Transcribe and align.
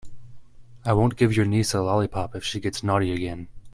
I 0.83 0.93
won't 0.93 1.15
give 1.15 1.35
your 1.37 1.45
niece 1.45 1.75
a 1.75 1.79
lollipop 1.83 2.35
if 2.35 2.43
she 2.43 2.59
gets 2.59 2.81
naughty 2.81 3.11
again. 3.11 3.49